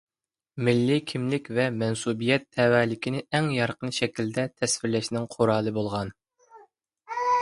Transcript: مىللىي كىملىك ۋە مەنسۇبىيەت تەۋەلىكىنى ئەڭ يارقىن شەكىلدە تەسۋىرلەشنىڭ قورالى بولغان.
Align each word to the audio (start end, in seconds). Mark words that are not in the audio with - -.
مىللىي 0.67 1.01
كىملىك 1.11 1.49
ۋە 1.57 1.65
مەنسۇبىيەت 1.81 2.47
تەۋەلىكىنى 2.57 3.21
ئەڭ 3.35 3.51
يارقىن 3.57 3.95
شەكىلدە 4.01 4.47
تەسۋىرلەشنىڭ 4.55 5.29
قورالى 5.37 5.75
بولغان. 5.77 6.11